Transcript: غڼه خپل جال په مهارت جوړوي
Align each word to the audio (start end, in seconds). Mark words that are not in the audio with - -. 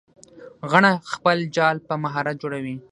غڼه 0.71 0.91
خپل 1.11 1.37
جال 1.55 1.75
په 1.87 1.93
مهارت 2.03 2.35
جوړوي 2.41 2.75